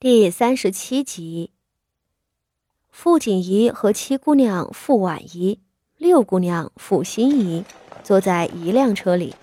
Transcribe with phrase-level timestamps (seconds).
[0.00, 1.50] 第三十七集，
[2.88, 5.58] 傅锦仪和七姑娘傅婉仪、
[5.96, 7.64] 六姑娘傅心怡
[8.04, 9.34] 坐在一辆车里。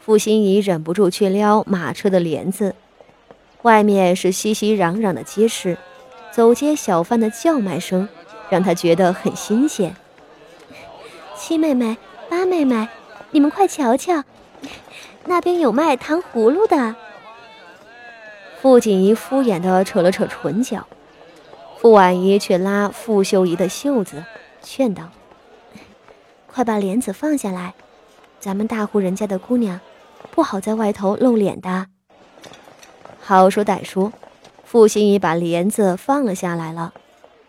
[0.00, 2.74] 傅心怡忍不住去撩马车的帘子，
[3.62, 5.78] 外面是熙熙攘攘的街市，
[6.32, 8.08] 走街小贩的叫卖声
[8.50, 9.94] 让她觉得很新鲜。
[11.36, 11.96] 七妹妹、
[12.28, 12.88] 八妹妹，
[13.30, 14.24] 你们快瞧瞧，
[15.26, 16.96] 那边有卖糖葫芦的。
[18.60, 20.86] 傅锦仪敷衍地扯了扯唇角，
[21.78, 24.22] 傅婉仪却拉傅秀仪的袖子，
[24.62, 25.08] 劝道
[26.46, 27.72] ：“快把帘子放下来，
[28.38, 29.80] 咱们大户人家的姑娘，
[30.30, 31.86] 不好在外头露脸的。”
[33.18, 34.12] 好说歹说，
[34.62, 36.92] 傅心怡把帘子放了下来了，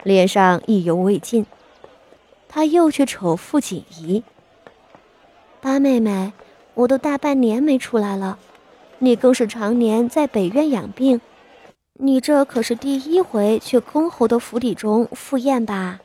[0.04, 1.46] 脸上意犹未尽，
[2.48, 4.24] 他又去瞅傅锦仪
[5.60, 6.32] ：“八妹妹，
[6.76, 8.40] 我都大半年没出来了。”
[9.04, 11.20] 你更是常年在北院养病，
[11.94, 16.02] 你这可是第一回去公侯的府邸中赴宴吧？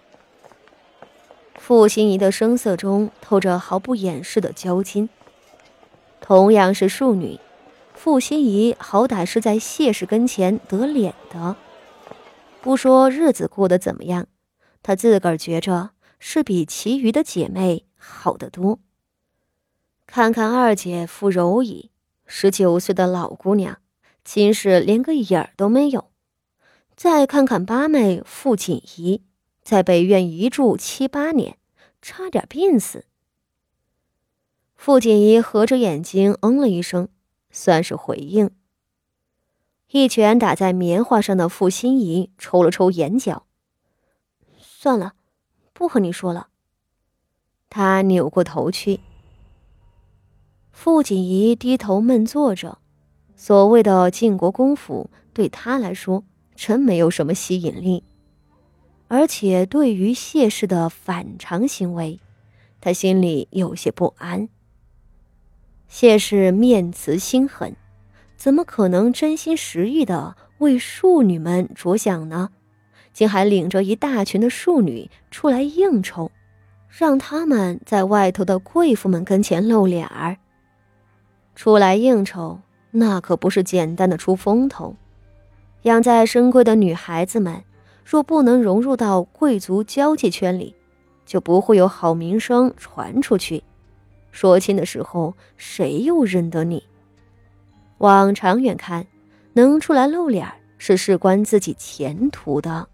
[1.56, 5.10] 傅心怡的声色中透着毫不掩饰的娇矜。
[6.22, 7.38] 同样是庶女，
[7.92, 11.54] 傅心怡好歹是在谢氏跟前得脸的，
[12.62, 14.26] 不说日子过得怎么样，
[14.82, 18.78] 她自个儿觉着是比其余的姐妹好得多。
[20.06, 21.90] 看看二姐傅柔仪。
[22.26, 23.78] 十九岁的老姑娘，
[24.24, 26.10] 亲事连个影儿都没有。
[26.96, 29.22] 再看看八妹傅锦仪，
[29.62, 31.58] 在北院一住七八年，
[32.02, 33.04] 差点病死。
[34.74, 37.08] 傅锦仪合着眼睛，嗯了一声，
[37.50, 38.50] 算是回应。
[39.90, 43.46] 一拳打在棉花上的傅心怡抽了抽眼角，
[44.58, 45.14] 算了，
[45.72, 46.48] 不和你说了。
[47.70, 49.00] 他扭过头去。
[50.78, 52.78] 傅锦仪低头闷坐着，
[53.34, 56.22] 所谓的晋国公府对他来说
[56.54, 58.04] 真没有什么吸引力，
[59.08, 62.20] 而且对于谢氏的反常行为，
[62.78, 64.50] 他心里有些不安。
[65.88, 67.74] 谢氏面慈心狠，
[68.36, 72.50] 怎么可能真心实意的为庶女们着想呢？
[73.14, 76.30] 竟还领着一大群的庶女出来应酬，
[76.90, 80.36] 让他们在外头的贵妇们跟前露脸儿。
[81.56, 84.94] 出来应酬，那可不是简单的出风头。
[85.82, 87.64] 养在深闺的女孩子们，
[88.04, 90.74] 若不能融入到贵族交际圈里，
[91.24, 93.64] 就不会有好名声传出去。
[94.30, 96.84] 说亲的时候，谁又认得你？
[97.98, 99.06] 往长远看，
[99.54, 100.46] 能出来露脸
[100.76, 102.86] 是事关自己前途的。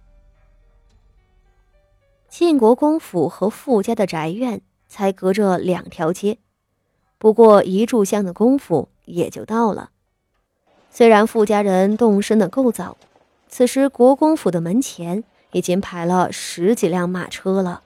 [2.28, 6.38] 晋国公府和傅家的宅院才隔着两条街。
[7.22, 9.90] 不过一炷香的功夫也就到了。
[10.90, 12.96] 虽然傅家人动身的够早，
[13.46, 15.22] 此时国公府的门前
[15.52, 17.84] 已经排了十几辆马车了。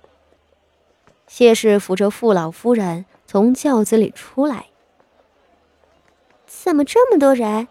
[1.26, 4.68] 谢氏扶着傅老夫人从轿子里出来，
[6.46, 7.68] 怎么这么多人？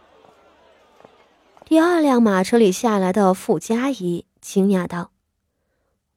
[1.65, 5.09] 第二辆马车里下来的傅家仪惊讶道：“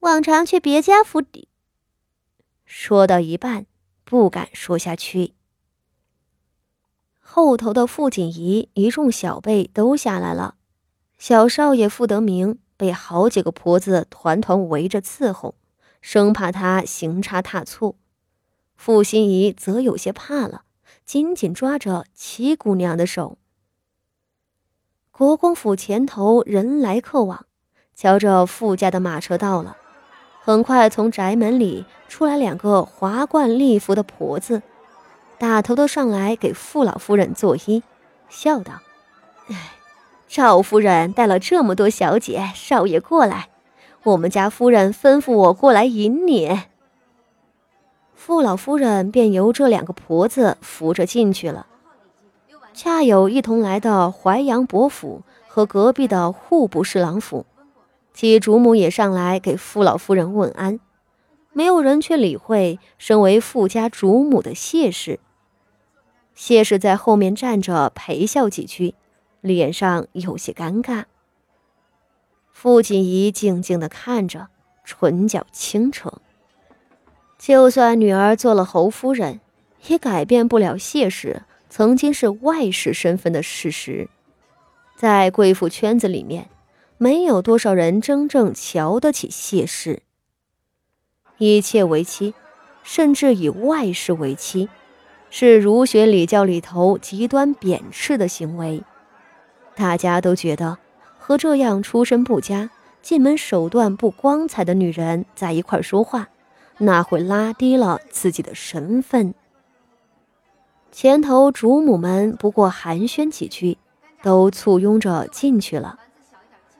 [0.00, 1.48] 往常去别家府邸。”
[2.66, 3.64] 说到一半，
[4.04, 5.37] 不敢说下去。
[7.30, 10.54] 后头的傅锦仪一众小辈都下来了，
[11.18, 15.54] 小少爷傅德明被好几个婆子团团围着伺候，
[16.00, 17.96] 生怕他行差踏错。
[18.76, 20.62] 傅心怡则有些怕了，
[21.04, 23.36] 紧紧抓着七姑娘的手。
[25.10, 27.44] 国公府前头人来客往，
[27.94, 29.76] 瞧着傅家的马车到了，
[30.42, 34.62] 很快从宅门里出来两个华冠丽服的婆子。
[35.38, 37.82] 打头的上来给傅老夫人作揖，
[38.28, 38.80] 笑道
[39.48, 39.72] ：“哎，
[40.26, 43.48] 赵夫人带了这么多小姐少爷过来，
[44.02, 46.62] 我们家夫人吩咐我过来迎你。”
[48.16, 51.66] 傅老夫人便由这两个婆子扶着进去了。
[52.74, 57.46] 恰有一同来的淮阳伯府和隔壁的户部侍郎府，
[58.12, 60.80] 其主母也上来给傅老夫人问安，
[61.52, 65.20] 没有人去理会身为傅家主母的谢氏。
[66.38, 68.94] 谢氏在后面站着陪笑几句，
[69.40, 71.06] 脸上有些尴尬。
[72.52, 74.46] 傅锦仪静静的看着，
[74.84, 76.12] 唇角轻扯。
[77.36, 79.40] 就算女儿做了侯夫人，
[79.88, 84.08] 也改变不了谢氏曾经是外室身份的事实。
[84.94, 86.48] 在贵妇圈子里面，
[86.98, 90.02] 没有多少人真正瞧得起谢氏。
[91.38, 92.32] 以妾为妻，
[92.84, 94.68] 甚至以外室为妻。
[95.30, 98.82] 是儒学礼教里头极端贬斥的行为，
[99.76, 100.78] 大家都觉得
[101.18, 102.70] 和这样出身不佳、
[103.02, 106.28] 进门手段不光彩的女人在一块说话，
[106.78, 109.34] 那会拉低了自己的身份。
[110.90, 113.76] 前头主母们不过寒暄几句，
[114.22, 115.98] 都簇拥着进去了。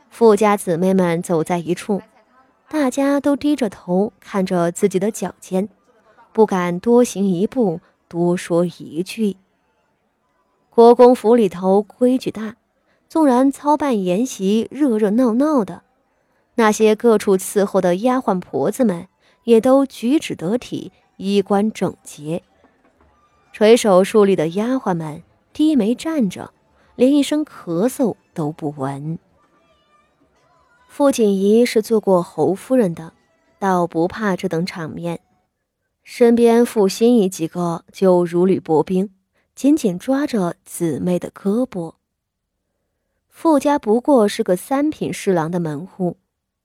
[0.09, 2.01] 富家姊妹们走在一处，
[2.69, 5.69] 大家都低着头看着自己的脚尖，
[6.33, 9.37] 不敢多行一步，多说一句。
[10.71, 12.57] 国公府里头规矩大，
[13.09, 15.83] 纵然操办筵席热热闹闹的，
[16.55, 19.09] 那些各处伺候的丫鬟婆子们
[19.45, 22.43] 也都举止得体，衣冠整洁。
[23.53, 25.23] 垂手竖立的丫鬟们
[25.53, 26.53] 低眉站着，
[26.95, 29.19] 连一声咳嗽都不闻。
[30.87, 33.13] 傅锦仪是做过侯夫人的，
[33.59, 35.19] 倒不怕这等场面，
[36.11, 39.11] 身边傅心怡几个就如履薄冰。
[39.55, 41.97] 紧紧抓着姊妹的胳膊。
[43.29, 46.17] 傅家不过是个三品侍郎的门户，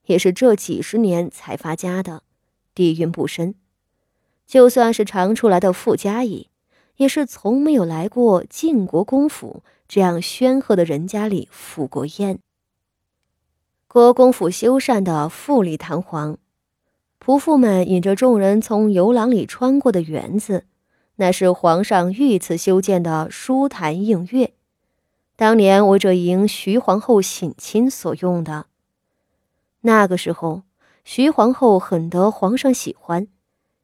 [0.06, 2.22] 也是这几十年才发家的，
[2.74, 3.54] 底蕴不深。
[4.46, 6.48] 就算是常出来的傅家仪，
[6.96, 12.38] 也是从没有来过晋国公府这样煊赫的人家里赴过宴。
[13.86, 16.38] 国公府修缮的富丽堂皇，
[17.24, 20.66] 仆妇们引着众人从游廊里穿过的园子。
[21.16, 24.52] 那是皇上御赐修建的书坛映月，
[25.34, 28.66] 当年为着迎徐皇后省亲所用的。
[29.80, 30.64] 那个时候，
[31.02, 33.26] 徐皇后很得皇上喜欢，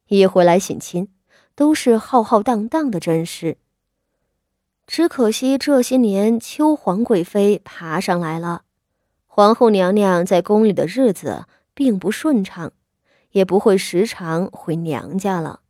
[0.09, 1.09] 一回来省亲，
[1.55, 3.57] 都是浩浩荡荡的阵势。
[4.87, 8.65] 只可惜这些年秋皇贵妃爬上来了，
[9.27, 12.73] 皇后娘娘在宫里的日子并不顺畅，
[13.32, 15.61] 也不会时常回娘家了。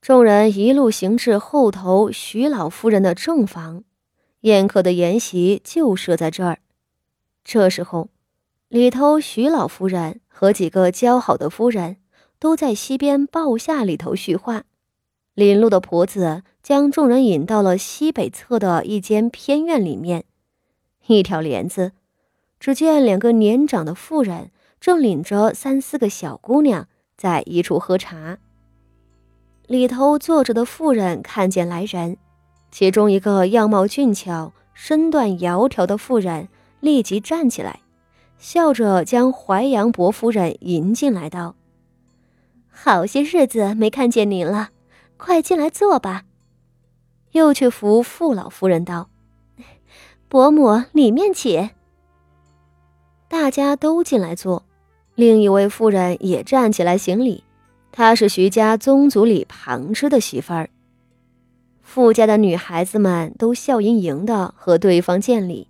[0.00, 3.84] 众人一路行至后头徐老夫人的正房，
[4.40, 6.58] 宴客的筵席就设在这儿。
[7.42, 8.10] 这时候，
[8.68, 11.96] 里头徐老夫人和几个交好的夫人
[12.38, 14.64] 都在西边报下里头叙话。
[15.32, 20.24] 领路的婆子将众人引到了西北侧的一间偏院里面，
[21.06, 21.92] 一条帘子，
[22.60, 24.50] 只见两个年长的妇人
[24.84, 28.36] 正领着三四个小姑娘在一处喝茶。
[29.66, 32.18] 里头坐着的妇人看见来人，
[32.70, 36.48] 其中一个样貌俊俏、身段窈窕的妇人
[36.80, 37.80] 立即站起来，
[38.36, 41.54] 笑着将淮阳伯夫人迎进来，道
[42.68, 44.68] ：“好些日子没看见您了，
[45.16, 46.24] 快进来坐吧。”
[47.32, 49.08] 又去扶傅老夫人道
[50.28, 51.70] ：“伯母，里面请。”
[53.28, 54.62] 大家都进来坐，
[55.14, 57.44] 另一位妇人也站起来行礼。
[57.92, 60.68] 她是徐家宗族里旁支的媳妇儿，
[61.80, 65.68] 傅家的女孩子们都笑盈盈的和对方见礼，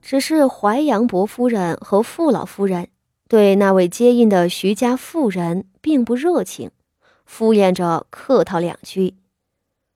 [0.00, 2.88] 只是淮阳伯夫人和傅老夫人
[3.28, 6.70] 对那位接应的徐家妇人并不热情，
[7.26, 9.14] 敷衍着客套两句，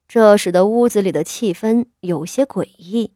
[0.09, 3.13] 这使得屋子里的气氛有些诡异。